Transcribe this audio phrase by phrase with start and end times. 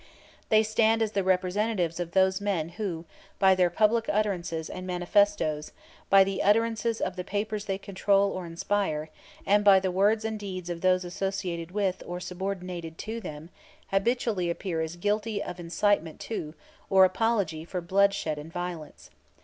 [0.49, 3.05] They stand as the representatives of those men who
[3.37, 5.73] by their public utterances and manifestoes,
[6.09, 9.11] by the utterances of the papers they control or inspire,
[9.45, 13.51] and by the words and deeds of those associated with or subordinated to them,
[13.91, 16.55] habitually appear as guilty of incitement to
[16.89, 19.11] or apology for bloodshed and violence.